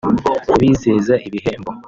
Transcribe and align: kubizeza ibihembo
kubizeza 0.49 1.13
ibihembo 1.27 1.71